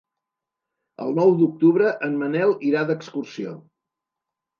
[1.03, 3.53] El nou d'octubre en Manel irà d'excursió.